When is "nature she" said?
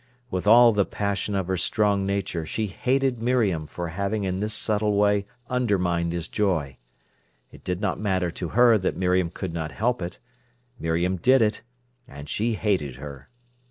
2.07-2.65